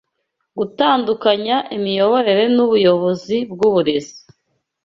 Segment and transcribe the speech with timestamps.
[0.57, 4.17] gutandukanya imiyoborere nubuyobozi bwuburezi